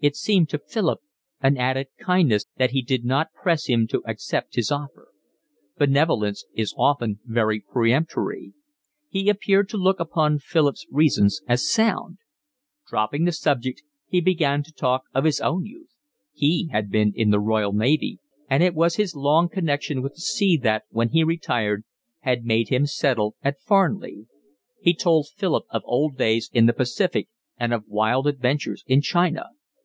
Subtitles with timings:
[0.00, 1.00] It seemed to Philip
[1.40, 5.08] an added kindness that he did not press him to accept his offer.
[5.78, 8.52] Benevolence is often very peremptory.
[9.08, 12.18] He appeared to look upon Philip's reasons as sound.
[12.86, 15.94] Dropping the subject, he began to talk of his own youth;
[16.34, 20.20] he had been in the Royal Navy, and it was his long connection with the
[20.20, 21.82] sea that, when he retired,
[22.20, 24.26] had made him settle at Farnley.
[24.82, 29.46] He told Philip of old days in the Pacific and of wild adventures in China.